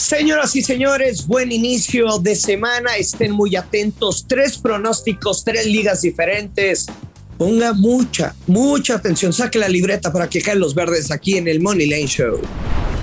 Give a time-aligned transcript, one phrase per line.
[0.00, 2.96] Señoras y señores, buen inicio de semana.
[2.96, 4.24] Estén muy atentos.
[4.26, 6.86] Tres pronósticos, tres ligas diferentes.
[7.36, 9.30] Ponga mucha, mucha atención.
[9.34, 12.40] Saque la libreta para que caen los verdes aquí en el Money Lane Show.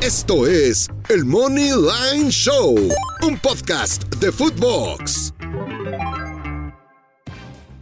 [0.02, 2.75] Esto es el Money Line Show,
[3.21, 5.37] un podcast de Footbox.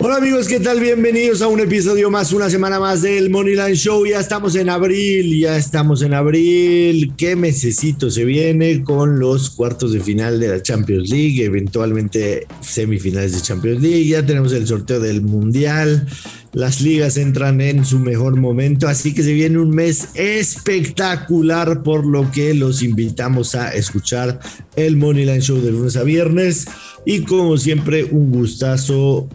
[0.07, 0.79] Hola amigos, ¿qué tal?
[0.79, 4.05] Bienvenidos a un episodio más, una semana más del Moneyline Show.
[4.05, 7.13] Ya estamos en abril, ya estamos en abril.
[7.17, 11.43] ¿Qué mesecito se viene con los cuartos de final de la Champions League?
[11.43, 14.05] Eventualmente semifinales de Champions League.
[14.05, 16.05] Ya tenemos el sorteo del Mundial.
[16.53, 22.05] Las ligas entran en su mejor momento, así que se viene un mes espectacular, por
[22.05, 24.39] lo que los invitamos a escuchar
[24.75, 26.67] el Moneyline Show de lunes a viernes.
[27.07, 29.27] Y como siempre, un gustazo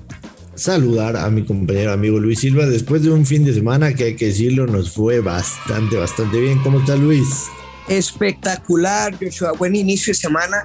[0.61, 4.15] saludar a mi compañero amigo Luis Silva después de un fin de semana que hay
[4.15, 6.59] que decirlo nos fue bastante, bastante bien.
[6.63, 7.47] ¿Cómo está Luis?
[7.89, 9.53] Espectacular, Joshua.
[9.53, 10.63] Buen inicio de semana.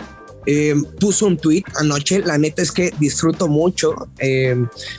[0.47, 2.19] Eh, puso un tweet anoche.
[2.19, 4.55] La neta es que disfruto mucho eh,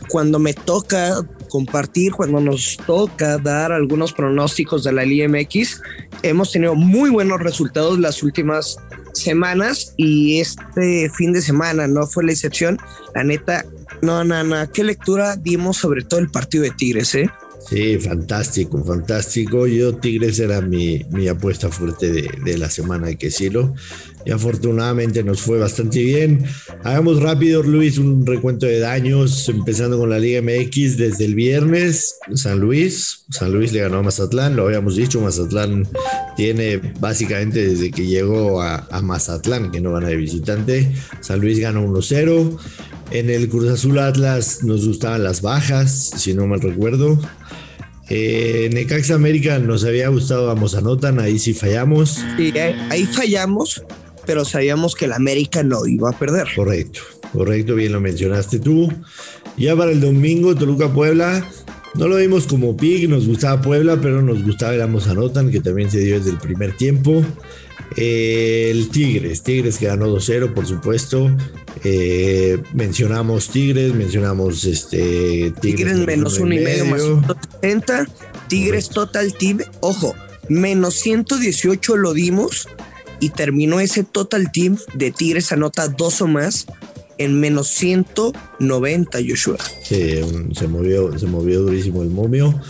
[0.08, 5.82] cuando me toca compartir, cuando nos toca dar algunos pronósticos de la Liga MX.
[6.22, 8.78] Hemos tenido muy buenos resultados las últimas
[9.16, 12.78] semanas y este fin de semana no fue la excepción.
[13.14, 13.64] La neta,
[14.02, 14.70] no, no, no.
[14.70, 17.30] ¿Qué lectura dimos sobre todo el partido de Tigres, eh?
[17.68, 19.66] Sí, fantástico, fantástico.
[19.66, 23.74] Yo Tigres era mi, mi apuesta fuerte de, de, la semana, hay que decirlo.
[24.26, 26.44] Y afortunadamente nos fue bastante bien.
[26.82, 32.18] Hagamos rápido, Luis, un recuento de daños, empezando con la Liga MX desde el viernes.
[32.34, 35.88] San Luis, San Luis le ganó a Mazatlán, lo habíamos dicho, Mazatlán
[36.36, 40.92] tiene básicamente desde que llegó a, a Mazatlán, que no gana de visitante.
[41.20, 42.58] San Luis ganó 1-0.
[43.12, 47.18] En el Cruz Azul Atlas nos gustaban las bajas, si no mal recuerdo.
[48.08, 52.22] Eh, Necaxa América nos había gustado, vamos anotan, ahí sí fallamos.
[52.36, 52.52] Sí,
[52.90, 53.82] ahí fallamos,
[54.26, 56.48] pero sabíamos que el América no iba a perder.
[56.54, 57.00] Correcto,
[57.32, 58.92] correcto, bien lo mencionaste tú.
[59.56, 61.48] Ya para el domingo, Toluca Puebla,
[61.94, 65.60] no lo vimos como pig, nos gustaba Puebla, pero nos gustaba el Amos Anotan, que
[65.60, 67.24] también se dio desde el primer tiempo.
[67.96, 71.34] Eh, el Tigres, Tigres que ganó 2-0, por supuesto.
[71.84, 78.06] Eh, mencionamos Tigres, mencionamos este Tigres, Tigres menos uno y medio, más 170.
[78.48, 80.14] Tigres total team, ojo,
[80.48, 82.68] menos 118 lo dimos
[83.20, 86.66] y terminó ese total team de Tigres anota dos o más
[87.18, 89.56] en menos 190, Joshua.
[89.82, 90.20] Sí,
[90.52, 92.60] se movió, se movió durísimo el momio.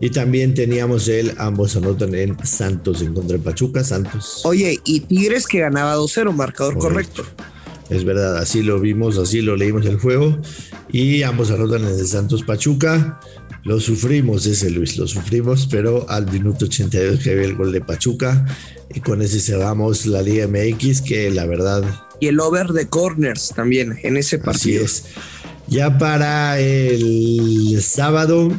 [0.00, 4.42] Y también teníamos el ambos anotan en Santos en contra de Pachuca, Santos.
[4.44, 7.24] Oye, y Tigres que ganaba 2-0, marcador correcto.
[7.24, 7.44] correcto.
[7.90, 10.38] Es verdad, así lo vimos, así lo leímos el juego.
[10.92, 13.18] Y ambos anotan en el Santos Pachuca.
[13.68, 17.82] Lo sufrimos ese Luis, lo sufrimos, pero al minuto 82 que había el gol de
[17.82, 18.46] Pachuca.
[18.94, 21.84] Y con ese cerramos la Liga MX, que la verdad.
[22.18, 24.86] Y el over de corners también en ese partido.
[24.86, 25.04] Así es.
[25.66, 28.50] Ya para el sábado,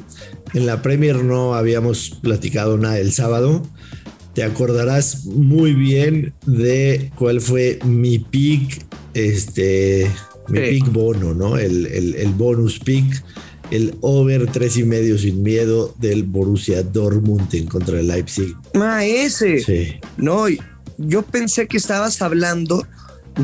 [0.53, 3.63] en la Premier no habíamos platicado nada el sábado.
[4.35, 10.07] Te acordarás muy bien de cuál fue mi pick, este,
[10.49, 10.65] mi sí.
[10.69, 11.57] pick bono, ¿no?
[11.57, 13.23] El, el, el, bonus pick,
[13.71, 18.55] el over tres y medio sin miedo del Borussia Dortmund en contra del Leipzig.
[18.75, 19.59] Ah, ese.
[19.59, 19.99] Sí.
[20.17, 20.45] No,
[20.97, 22.85] yo pensé que estabas hablando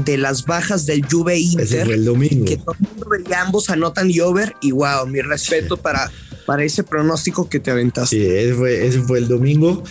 [0.03, 1.65] de las bajas del Juve Inter.
[1.65, 2.45] Ese fue el domingo.
[2.45, 4.53] Que todo el mundo veía, ambos anotan y over.
[4.61, 5.81] Y wow, mi respeto sí.
[5.83, 6.11] para,
[6.45, 8.15] para ese pronóstico que te aventaste.
[8.17, 9.83] Sí, ese fue, ese fue el domingo.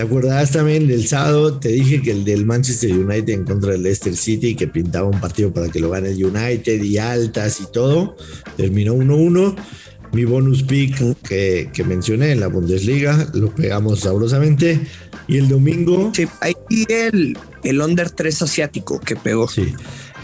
[0.00, 1.58] ¿Te acordarás también del sábado?
[1.58, 5.20] Te dije que el del Manchester United en contra del Leicester City, que pintaba un
[5.20, 8.16] partido para que lo gane el United y altas y todo.
[8.56, 9.56] Terminó 1-1.
[10.14, 10.96] Mi bonus pick
[11.28, 14.80] que, que, mencioné en la Bundesliga, lo pegamos sabrosamente.
[15.28, 16.10] Y el domingo.
[16.14, 16.54] Sí, ahí
[16.88, 19.48] el, el under 3 asiático que pegó.
[19.48, 19.74] Sí.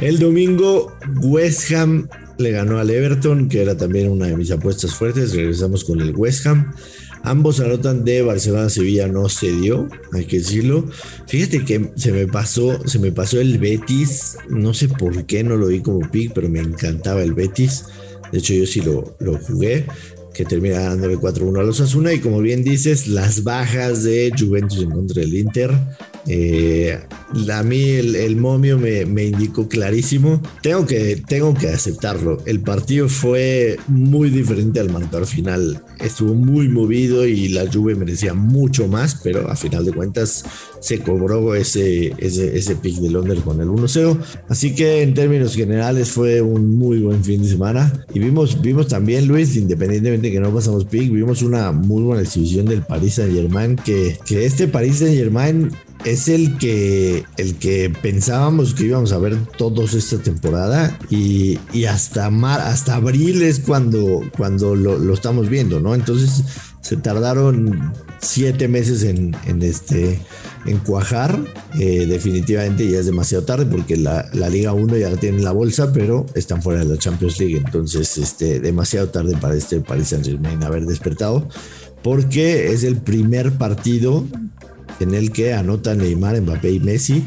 [0.00, 2.08] El domingo, West Ham
[2.38, 5.34] le ganó al Everton, que era también una de mis apuestas fuertes.
[5.34, 6.72] Regresamos con el West Ham.
[7.22, 10.86] Ambos anotan de Barcelona Sevilla no se dio, hay que decirlo.
[11.26, 15.56] Fíjate que se me pasó, se me pasó el Betis, no sé por qué no
[15.56, 17.86] lo vi como pick, pero me encantaba el Betis.
[18.32, 19.86] De hecho, yo sí lo, lo jugué,
[20.34, 22.12] que termina ganándole 4-1 a los Asuna.
[22.12, 25.72] Y como bien dices, las bajas de Juventus en contra del Inter.
[26.28, 26.98] Eh,
[27.52, 30.40] a mí el, el momio me, me, indicó clarísimo.
[30.62, 32.38] Tengo que, tengo que aceptarlo.
[32.46, 35.82] El partido fue muy diferente al marcador final.
[36.00, 40.44] Estuvo muy movido y la Juve merecía mucho más, pero a final de cuentas
[40.80, 44.18] se cobró ese, ese, ese pick de Londres con el 1-0.
[44.48, 48.04] Así que en términos generales fue un muy buen fin de semana.
[48.12, 52.22] Y vimos, vimos también, Luis, independientemente de que no pasamos pick, vimos una muy buena
[52.22, 53.76] exhibición del Paris Saint Germain.
[53.76, 55.70] Que, que este Paris Saint Germain
[56.06, 62.26] es el que, el que pensábamos que íbamos a ver todos esta temporada y, hasta,
[62.28, 65.96] hasta abril es cuando, cuando lo, estamos viendo, ¿no?
[65.96, 66.44] Entonces
[66.80, 70.20] se tardaron siete meses en, este,
[70.64, 71.40] en cuajar.
[71.80, 75.52] Eh, definitivamente ya es demasiado tarde porque la, Liga 1 ya la tiene en la
[75.52, 77.56] bolsa, pero están fuera de la Champions League.
[77.56, 81.48] Entonces, este, demasiado tarde para este Paris Saint Germain haber despertado
[82.06, 84.24] porque es el primer partido
[85.00, 87.24] en el que anotan Neymar, Mbappé y Messi,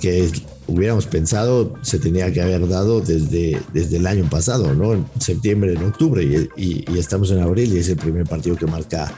[0.00, 0.30] que
[0.66, 4.94] hubiéramos pensado se tenía que haber dado desde, desde el año pasado, ¿no?
[4.94, 6.24] En septiembre, en octubre,
[6.56, 9.12] y, estamos en abril y es el primer partido que marca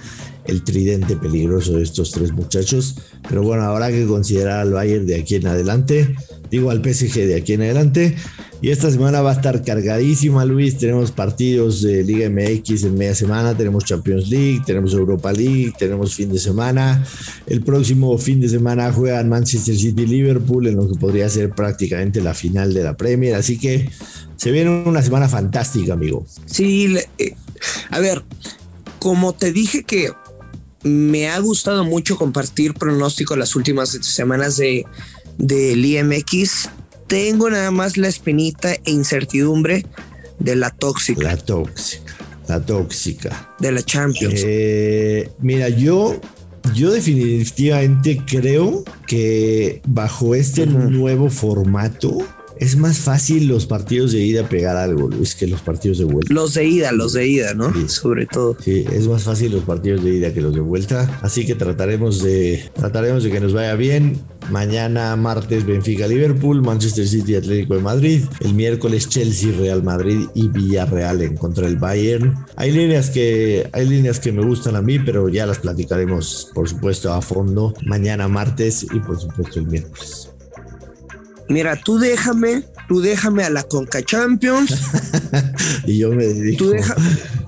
[0.45, 2.97] el tridente peligroso de estos tres muchachos.
[3.29, 6.15] Pero bueno, habrá que considerar al Bayern de aquí en adelante,
[6.51, 8.17] digo al PSG de aquí en adelante.
[8.63, 10.79] Y esta semana va a estar cargadísima, Luis.
[10.79, 16.15] Tenemos partidos de Liga MX en media semana, tenemos Champions League, tenemos Europa League, tenemos
[16.15, 17.05] fin de semana.
[17.47, 21.51] El próximo fin de semana juegan Manchester City y Liverpool en lo que podría ser
[21.51, 23.35] prácticamente la final de la Premier.
[23.35, 23.91] Así que
[24.37, 26.27] se viene una semana fantástica, amigo.
[26.47, 27.35] Sí, eh,
[27.91, 28.25] a ver,
[28.99, 30.13] como te dije que
[30.83, 34.87] me ha gustado mucho compartir pronóstico las últimas semanas de
[35.39, 36.71] del IMX
[37.07, 39.87] tengo nada más la espinita e incertidumbre
[40.39, 41.23] de la tóxica.
[41.23, 42.15] La tóxica,
[42.49, 43.55] la tóxica.
[43.59, 44.43] De la Champions.
[44.45, 46.21] Eh, mira, yo,
[46.75, 52.19] yo definitivamente creo que bajo este nuevo formato
[52.59, 56.33] es más fácil los partidos de ida pegar algo, Luis, que los partidos de vuelta.
[56.33, 57.73] Los de ida, los de ida, ¿no?
[57.89, 58.57] Sobre todo.
[58.61, 61.19] Sí, es más fácil los partidos de ida que los de vuelta.
[61.23, 64.21] Así que trataremos de, trataremos de que nos vaya bien.
[64.51, 68.23] Mañana, martes, Benfica, Liverpool, Manchester City, Atlético de Madrid.
[68.41, 72.35] El miércoles, Chelsea, Real Madrid y Villarreal en contra del Bayern.
[72.57, 76.69] Hay líneas que, hay líneas que me gustan a mí, pero ya las platicaremos, por
[76.69, 80.31] supuesto, a fondo mañana, martes y por supuesto el miércoles.
[81.49, 84.75] Mira, tú déjame, tú déjame a la Conca Champions.
[85.87, 86.65] y yo me dedico.
[86.65, 86.97] Tú deja,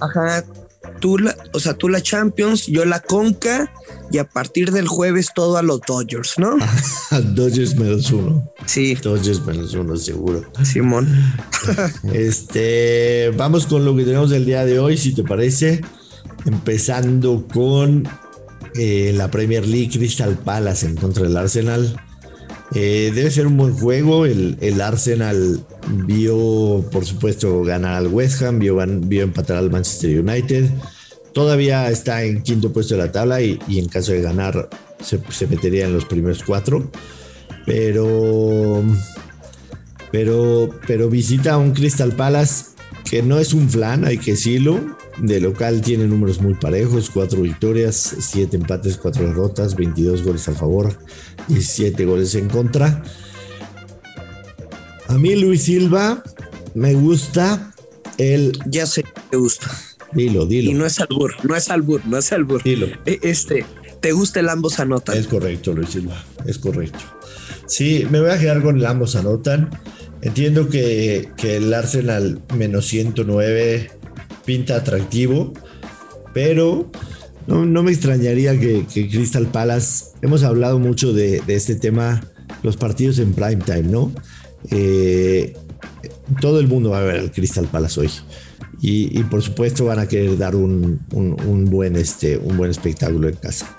[0.01, 0.45] ajá,
[1.01, 3.73] tú la, o sea, tú la Champions, yo la Conca
[4.11, 6.57] y a partir del jueves todo a los Dodgers, ¿no?
[7.35, 8.53] Dodgers menos uno.
[8.67, 8.95] Sí.
[8.95, 10.45] Dodgers menos uno, seguro.
[10.65, 11.09] Simón.
[12.13, 15.83] este, vamos con lo que tenemos el día de hoy, si te parece.
[16.45, 18.09] Empezando con
[18.75, 22.01] eh, la Premier League Crystal Palace en contra del Arsenal.
[22.75, 24.27] Eh, debe ser un buen juego.
[24.27, 25.65] El, Arsenal
[26.07, 30.71] vio, por supuesto, ganar al West Ham, vio, empatar al Manchester United.
[31.33, 34.69] Todavía está en quinto puesto de la tabla y, en caso de ganar
[35.01, 36.91] se, metería en los primeros cuatro.
[37.65, 38.83] Pero,
[40.11, 42.67] pero, pero visita a un Crystal Palace
[43.09, 44.98] que no es un flan, hay que decirlo.
[45.21, 50.55] De local tiene números muy parejos, cuatro victorias, siete empates, cuatro derrotas, 22 goles a
[50.55, 50.97] favor,
[51.49, 53.03] 17 goles en contra.
[55.09, 56.23] A mí Luis Silva
[56.75, 57.75] me gusta
[58.19, 58.57] el...
[58.67, 59.69] Ya sé que te gusta.
[60.13, 60.71] Dilo, dilo.
[60.71, 62.63] Y no es albur, no es albur, no es albur.
[62.63, 62.87] Dilo.
[63.05, 63.67] E, este,
[64.01, 65.17] ¿te gusta el ambos anotan?
[65.17, 67.01] Es correcto, Luis Silva, es correcto.
[67.67, 69.71] Sí, me voy a quedar con el ambos anotan.
[70.23, 73.98] Entiendo que, que el Arsenal menos 109
[74.49, 75.53] pinta atractivo,
[76.33, 76.91] pero
[77.47, 82.25] no, me extrañaría que, Crystal Palace, hemos hablado mucho de, este tema,
[82.63, 84.11] los partidos en prime time, ¿no?
[84.71, 85.55] Eh,
[86.41, 88.11] todo el mundo va a ver al Crystal Palace hoy.
[88.81, 90.99] Y, por supuesto van a querer dar un,
[91.69, 93.77] buen, este, un buen espectáculo en casa.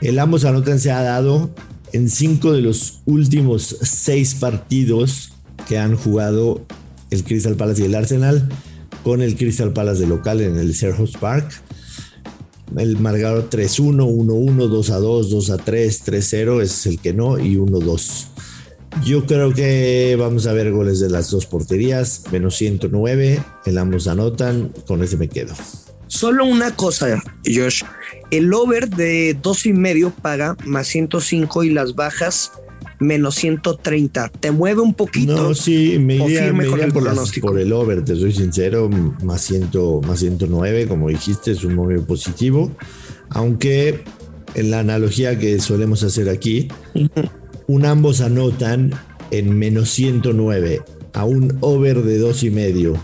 [0.00, 1.52] El ambos anotan se ha dado
[1.92, 5.32] en cinco de los últimos seis partidos
[5.68, 6.64] que han jugado
[7.10, 8.48] el Crystal Palace y el Arsenal
[9.02, 11.50] con el Crystal Palace de local en el Selhurst Park.
[12.76, 18.26] El marcador 3-1, 1-1, 2-2, 2-3, 3-0 es el que no y 1-2.
[19.04, 24.06] Yo creo que vamos a ver goles de las dos porterías, menos 109, el ambos
[24.06, 25.54] anotan, con ese me quedo.
[26.06, 27.82] Solo una cosa, Josh,
[28.30, 32.52] el over de dos y medio paga más 105 y las bajas
[33.02, 34.28] menos 130.
[34.28, 35.36] ¿Te mueve un poquito?
[35.36, 37.04] No, sí, me iría, me iría por,
[37.40, 38.88] por, el over, te soy sincero,
[39.22, 39.70] más, 100,
[40.06, 42.72] más 109, como dijiste, es un móvil positivo.
[43.30, 44.04] Aunque
[44.54, 46.68] en la analogía que solemos hacer aquí,
[47.66, 48.92] un ambos anotan
[49.30, 50.82] en menos 109
[51.14, 52.94] a un over de dos y medio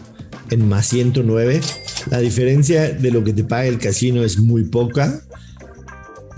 [0.51, 1.61] en más 109,
[2.11, 5.23] la diferencia de lo que te paga el casino es muy poca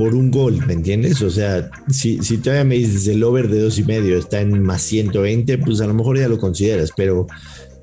[0.01, 1.21] por un gol, ¿me entiendes?
[1.21, 4.63] O sea, si, si todavía me dices el over de dos y medio está en
[4.63, 7.27] más 120, pues a lo mejor ya lo consideras, pero,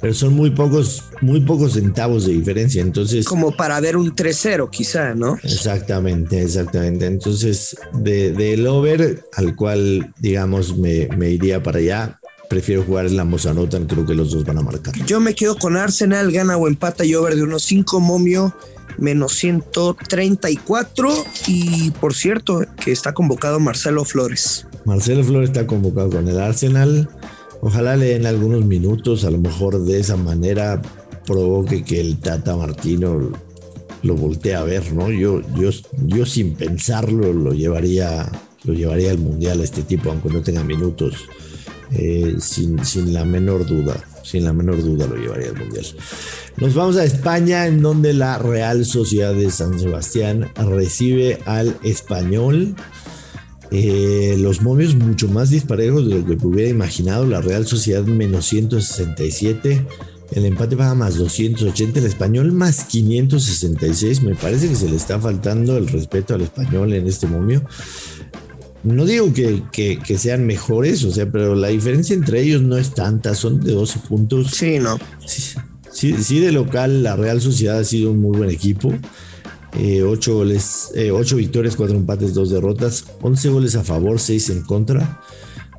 [0.02, 2.82] pero son muy pocos, muy pocos centavos de diferencia.
[2.82, 3.24] Entonces.
[3.24, 5.38] Como para ver un 3-0, quizá, ¿no?
[5.44, 7.06] Exactamente, exactamente.
[7.06, 12.20] Entonces, del de over al cual, digamos, me, me iría para allá,
[12.50, 14.96] prefiero jugar en la Mozanotan, creo que los dos van a marcar.
[15.06, 18.56] Yo me quedo con Arsenal, gana o empata y over de unos 5 momio
[18.98, 21.10] menos 134
[21.48, 24.68] y por cierto que está convocado Marcelo Flores.
[24.86, 27.10] Marcelo Flores está convocado con el Arsenal.
[27.62, 30.82] Ojalá le den algunos minutos, a lo mejor de esa manera
[31.26, 33.32] provoque que el Tata Martino
[34.04, 35.10] lo voltee a ver, ¿no?
[35.10, 35.70] Yo, yo,
[36.06, 38.32] yo sin pensarlo lo llevaría,
[38.64, 41.16] lo llevaría al Mundial a este tipo, aunque no tenga minutos,
[41.92, 43.96] eh, sin, sin la menor duda,
[44.28, 45.86] sin la menor duda lo llevaría al Mundial.
[46.58, 52.76] Nos vamos a España, en donde la Real Sociedad de San Sebastián recibe al español.
[53.72, 57.26] Eh, los momios mucho más disparejos de lo que hubiera imaginado.
[57.26, 59.86] La Real Sociedad menos 167.
[60.32, 62.00] El empate va más 280.
[62.00, 64.24] El español más 566.
[64.24, 67.64] Me parece que se le está faltando el respeto al español en este momio.
[68.88, 72.94] No digo que, que, sean mejores, o sea, pero la diferencia entre ellos no es
[72.94, 73.36] tanta.
[73.36, 74.52] Son de 12 puntos.
[74.52, 74.98] Sí, no.
[75.92, 78.94] Sí, sí, de local la Real Sociedad ha sido un muy buen equipo.
[79.78, 84.50] Eh, ocho goles, eh, ocho victorias, cuatro empates, dos derrotas, 11 goles a favor, seis
[84.50, 85.22] en contra.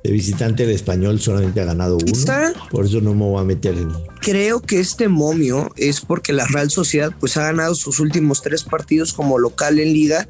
[0.04, 2.12] De visitante el español solamente ha ganado uno.
[2.70, 3.90] Por eso no me voy a meter en.
[4.20, 8.62] Creo que este momio es porque la Real Sociedad pues ha ganado sus últimos tres
[8.62, 10.28] partidos como local en liga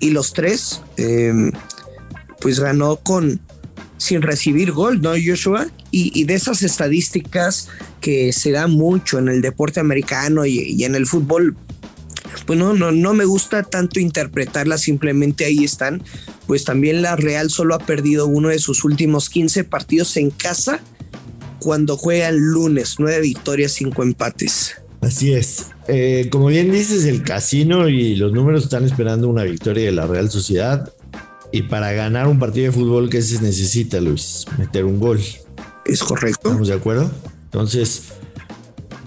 [0.00, 1.52] y los tres em,
[2.40, 3.40] pues ganó con
[3.98, 5.66] sin recibir gol, ¿no, Joshua?
[5.90, 7.68] Y, de esas estadísticas
[8.00, 11.56] que se da mucho en el deporte americano y, en el fútbol,
[12.46, 16.02] pues no, no, no me gusta tanto interpretarlas, simplemente ahí están.
[16.46, 20.80] Pues también la Real solo ha perdido uno de sus últimos 15 partidos en casa
[21.58, 24.76] cuando juega el lunes, nueve victorias, cinco empates.
[25.00, 25.66] Así es.
[25.86, 30.06] Eh, como bien dices, el casino y los números están esperando una victoria de la
[30.06, 30.92] Real Sociedad.
[31.50, 34.44] Y para ganar un partido de fútbol, ¿qué se necesita, Luis?
[34.58, 35.20] Meter un gol.
[35.86, 36.48] Es correcto.
[36.48, 37.10] ¿Estamos de acuerdo?
[37.44, 38.02] Entonces,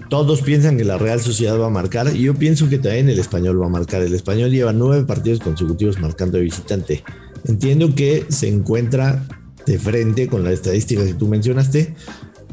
[0.08, 3.18] todos piensan que la Real Sociedad va a marcar y yo pienso que también el
[3.18, 4.02] español va a marcar.
[4.02, 7.04] El español lleva nueve partidos consecutivos marcando de visitante.
[7.46, 9.24] Entiendo que se encuentra
[9.64, 11.94] de frente con la estadística que tú mencionaste,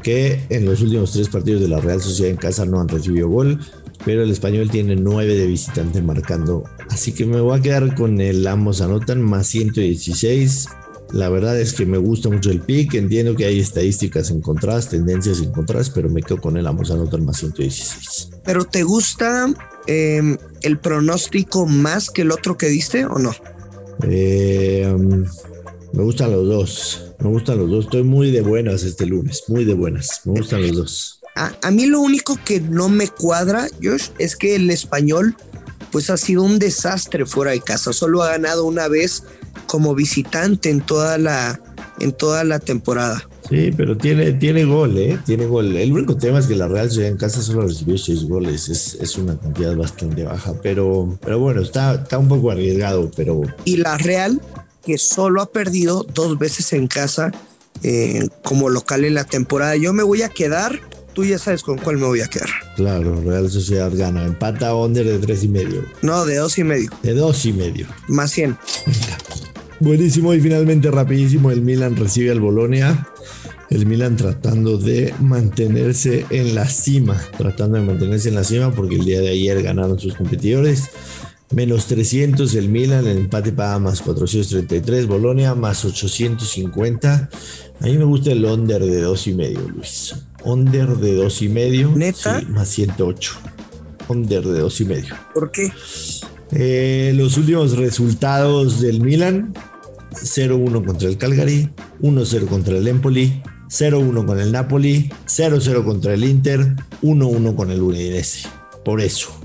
[0.02, 3.28] que en los últimos tres partidos de la Real Sociedad en casa no han recibido
[3.28, 3.58] gol
[4.04, 6.64] pero el español tiene 9 de visitante marcando.
[6.88, 10.68] Así que me voy a quedar con el ambos anotan más 116.
[11.12, 12.94] La verdad es que me gusta mucho el pick.
[12.94, 17.38] Entiendo que hay estadísticas encontradas, tendencias encontradas, pero me quedo con el ambos anotan más
[17.38, 18.30] 116.
[18.44, 19.52] ¿Pero te gusta
[19.86, 23.32] em, el pronóstico más que el otro que diste o no?
[24.04, 25.26] Eh, um,
[25.92, 27.12] me gustan los dos.
[27.18, 27.84] Me gustan los dos.
[27.86, 29.44] Estoy muy de buenas este lunes.
[29.48, 30.22] Muy de buenas.
[30.24, 31.19] Me gustan los dos.
[31.62, 35.34] A, mí lo único que no me cuadra, Josh, es que el español
[35.90, 37.94] pues ha sido un desastre fuera de casa.
[37.94, 39.24] Solo ha ganado una vez
[39.66, 41.58] como visitante en toda la,
[41.98, 43.26] en toda la temporada.
[43.48, 45.18] Sí, pero tiene, tiene gol, ¿eh?
[45.24, 45.74] Tiene gol.
[45.76, 48.68] El único tema es que la Real Ciudad en casa solo recibió seis goles.
[48.68, 53.40] Es, es, una cantidad bastante baja, pero, pero bueno, está, está un poco arriesgado, pero...
[53.64, 54.40] Y la Real,
[54.84, 57.32] que solo ha perdido dos veces en casa
[57.82, 59.74] eh, como local en la temporada.
[59.76, 60.80] Yo me voy a quedar
[61.12, 62.48] tú ya sabes con cuál me voy a quedar.
[62.76, 64.24] Claro, Real Sociedad gana.
[64.24, 65.84] Empata under de tres y medio.
[66.02, 66.90] No, de dos y medio.
[67.02, 67.86] De dos y medio.
[68.08, 68.56] Más 100.
[69.80, 73.06] Buenísimo y finalmente rapidísimo el Milan recibe al Bolonia.
[73.70, 78.96] El Milan tratando de mantenerse en la cima, tratando de mantenerse en la cima porque
[78.96, 80.90] el día de ayer ganaron sus competidores.
[81.52, 87.28] Menos 300 el Milan, el empate paga más 433, Bolonia más 850.
[87.80, 90.14] A mí me gusta el under de dos y medio, Luis.
[90.44, 91.90] Under de dos y medio.
[91.90, 92.40] Neta.
[92.50, 93.32] más 108.
[94.06, 95.16] Under de dos y medio.
[95.34, 95.72] ¿Por qué?
[96.52, 99.52] Eh, los últimos resultados del Milan:
[100.12, 101.68] 0-1 contra el Calgary,
[102.00, 107.82] 1-0 contra el Empoli, 0-1 con el Napoli, 0-0 contra el Inter, 1-1 con el
[107.82, 108.48] Udinese.
[108.84, 109.39] Por eso.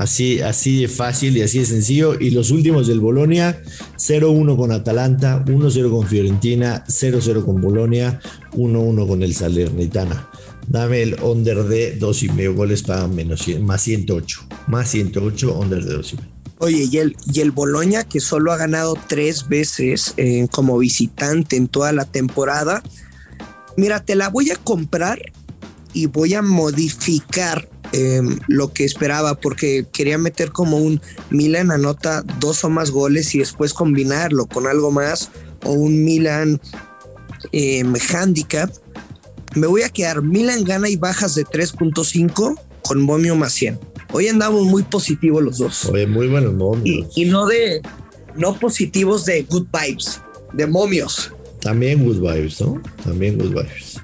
[0.00, 2.18] Así, así de fácil y así de sencillo.
[2.18, 3.62] Y los últimos del Bolonia,
[3.98, 8.18] 0-1 con Atalanta, 1-0 con Fiorentina, 0-0 con Bolonia,
[8.54, 10.30] 1-1 con el Salernitana.
[10.66, 14.40] Dame el under de 2,5 goles para menos más 108.
[14.68, 16.18] Más 108, under de 2,5.
[16.60, 21.56] Oye, y el, y el Boloña, que solo ha ganado tres veces eh, como visitante
[21.56, 22.82] en toda la temporada.
[23.76, 25.20] Mira, te la voy a comprar
[25.92, 32.22] y voy a modificar em, lo que esperaba porque quería meter como un Milan anota
[32.38, 35.30] dos o más goles y después combinarlo con algo más
[35.64, 36.60] o un Milan
[37.52, 38.70] em, handicap.
[39.54, 43.78] Me voy a quedar Milan gana y bajas de 3.5 con momio más 100.
[44.12, 45.86] Hoy andamos muy positivos los dos.
[45.86, 47.08] Oye, muy buenos momios.
[47.14, 47.80] Y, y no de,
[48.36, 50.20] no positivos de good vibes,
[50.52, 51.32] de momios.
[51.60, 52.82] También good vibes, ¿no?
[53.04, 54.00] También good vibes.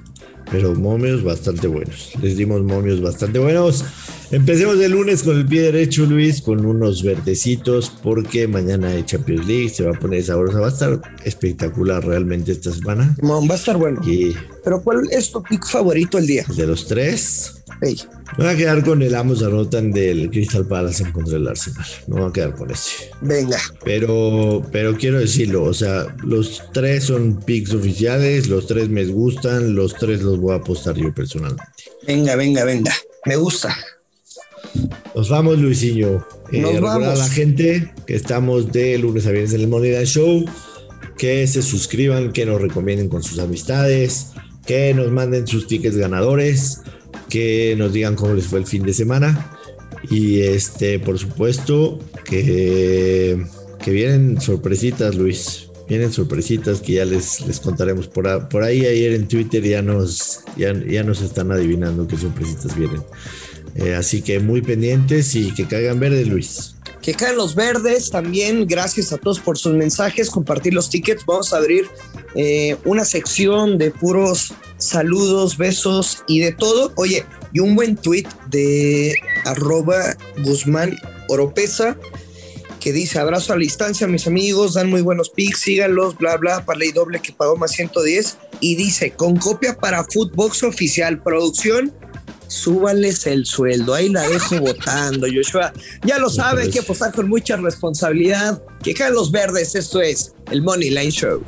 [0.51, 2.13] Pero momios bastante buenos.
[2.23, 3.85] Les dimos momios bastante buenos.
[4.31, 9.47] Empecemos el lunes con el pie derecho, Luis, con unos verdecitos, porque mañana hay Champions
[9.47, 10.61] League, se va a poner sabrosa.
[10.61, 13.17] Va a estar espectacular realmente esta semana.
[13.23, 14.01] va a estar bueno.
[14.65, 16.45] Pero ¿cuál es tu pick favorito el día?
[16.57, 17.56] De los tres.
[17.83, 17.97] Hey.
[18.39, 21.87] Me voy a quedar con el Amos Anotan del Crystal Palace en contra del Arsenal.
[22.07, 23.11] No voy a quedar con ese.
[23.21, 23.59] Venga.
[23.85, 29.75] Pero, pero quiero decirlo, o sea, los tres son picks oficiales, los tres me gustan,
[29.75, 31.65] los tres los voy a apostar yo personalmente.
[32.07, 32.93] Venga, venga, venga.
[33.25, 33.77] Me gusta.
[35.15, 36.27] Nos vamos, Luisinho.
[36.53, 40.45] Eh, a la gente que estamos de lunes a viernes en el Money Show,
[41.17, 44.29] que se suscriban, que nos recomienden con sus amistades,
[44.67, 46.83] que nos manden sus tickets ganadores,
[47.29, 49.53] que nos digan cómo les fue el fin de semana.
[50.11, 53.45] Y este, por supuesto, que,
[53.83, 55.69] que vienen sorpresitas, Luis.
[55.89, 58.85] Vienen sorpresitas que ya les, les contaremos por, por ahí.
[58.87, 63.03] Ayer en Twitter ya nos, ya, ya nos están adivinando qué sorpresitas vienen.
[63.77, 66.76] Eh, así que muy pendientes y que caigan verdes, Luis.
[67.07, 68.67] Que caigan los verdes también.
[68.67, 71.25] Gracias a todos por sus mensajes, compartir los tickets.
[71.25, 71.87] Vamos a abrir
[72.35, 76.93] eh, una sección de puros saludos, besos y de todo.
[76.97, 80.99] Oye, y un buen tweet de arroba Guzmán
[81.29, 81.97] Oropesa
[82.81, 86.65] que dice abrazo a la distancia, mis amigos, dan muy buenos pics, síganlos, bla, bla,
[86.65, 88.39] para ley doble que pagó más 110.
[88.61, 91.93] Y dice, con copia para Footbox Oficial, producción,
[92.49, 93.95] súbales el sueldo.
[93.95, 95.73] Ahí la dejo votando, Joshua.
[96.05, 98.63] Ya lo sabe, hay que apostar con mucha responsabilidad.
[98.83, 101.43] Que caen los verdes, esto es el Money Line Show.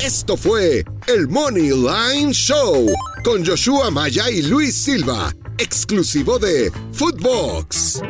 [0.00, 2.86] Esto fue el Money Line Show
[3.24, 8.02] con Joshua Maya y Luis Silva, exclusivo de Footbox.